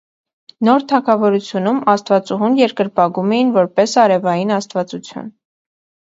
[0.67, 5.29] Նոր թագավորությունում աստվածուհուն երկրպագում էին որպես արևային աստվածություն։